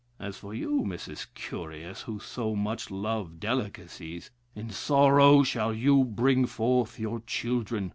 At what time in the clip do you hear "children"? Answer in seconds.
7.27-7.89